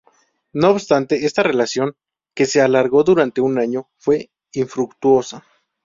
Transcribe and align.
No 0.51 0.71
obstante, 0.71 1.27
esta 1.27 1.43
relación, 1.43 1.93
que 2.33 2.47
se 2.47 2.59
alargó 2.59 3.03
durante 3.03 3.39
un 3.39 3.59
año, 3.59 3.87
fue 3.99 4.31
infructuosa. 4.51 5.45